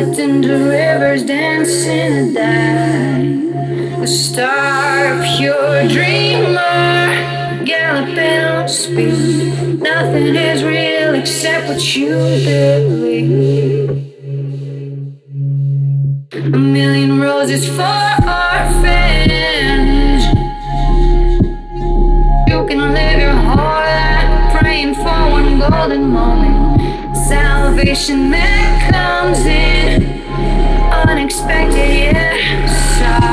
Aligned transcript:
slept 0.00 0.18
in 0.18 0.40
the 0.40 0.56
rivers, 0.56 1.22
dancing 1.24 2.12
and 2.20 2.34
died. 2.34 4.02
A 4.02 4.06
star, 4.06 5.22
pure 5.36 5.88
dreamer, 5.88 7.64
galloping 7.66 8.44
on 8.44 8.68
speed. 8.68 9.78
Nothing 9.80 10.34
is 10.36 10.64
real 10.64 11.14
except 11.14 11.68
what 11.68 11.96
you 11.96 12.14
believe. 12.48 13.90
A 16.32 16.58
million 16.58 17.20
roses 17.20 17.68
for 17.68 17.82
our 17.82 18.72
fans. 18.82 20.24
You 22.48 22.66
can 22.66 22.94
live 22.94 23.20
your 23.20 23.38
whole 23.48 23.84
life 23.96 24.58
praying 24.58 24.94
for 24.94 25.20
one 25.36 25.58
golden 25.58 26.08
moment 26.08 26.59
salvation 27.80 28.30
that 28.30 28.92
comes 28.92 29.46
in 29.46 30.20
unexpected, 31.08 32.14
yeah. 32.14 33.29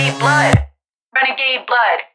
Renegade 0.00 0.18
blood. 0.18 0.54
Renegade 1.14 1.66
blood. 1.66 2.09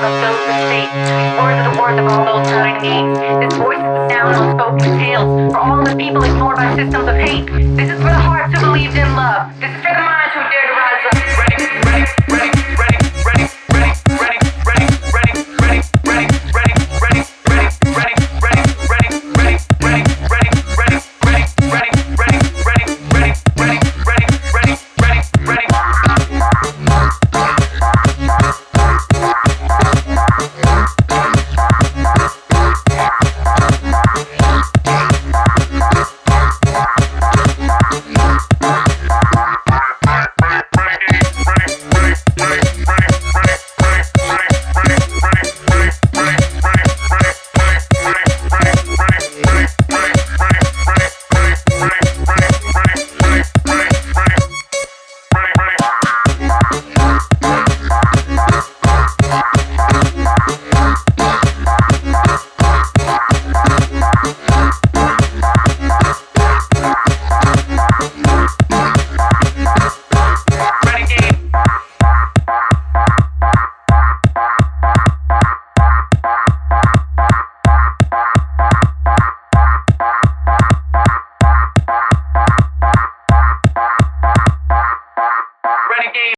Words 0.00 0.16
are 0.16 1.68
the 1.68 1.76
words 1.78 2.00
of 2.00 2.06
all 2.06 2.24
those. 2.24 2.48
This 2.48 3.52
voice 3.58 3.76
is 3.76 3.84
the 3.84 4.08
sound 4.08 4.32
of 4.32 4.56
spoken 4.56 4.98
tales. 4.98 5.52
For 5.52 5.58
all 5.58 5.84
the 5.84 5.94
people 5.94 6.24
ignored 6.24 6.56
by 6.56 6.74
systems 6.74 7.06
of 7.06 7.16
hate. 7.16 7.44
This 7.76 7.90
is 7.90 7.98
for 8.00 8.08
the 8.08 8.14
hearts 8.14 8.54
who 8.54 8.60
believed 8.64 8.96
in 8.96 9.14
love. 9.14 9.52
This 9.60 9.68
is 9.76 9.79